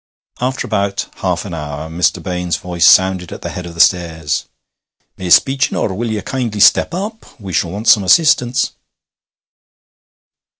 After 0.39 0.65
about 0.65 1.05
half 1.17 1.45
an 1.45 1.53
hour 1.53 1.87
Mr. 1.87 2.23
Baines's 2.23 2.59
voice 2.59 2.87
sounded 2.87 3.31
at 3.31 3.43
the 3.43 3.51
head 3.51 3.67
of 3.67 3.75
the 3.75 3.79
stairs: 3.79 4.45
'Miss 5.15 5.39
Beechinor, 5.39 5.93
will 5.95 6.09
ye 6.09 6.19
kindly 6.23 6.59
step 6.59 6.91
up? 6.91 7.23
We 7.39 7.53
shall 7.53 7.69
want 7.69 7.87
some 7.87 8.03
asseestance.' 8.03 8.71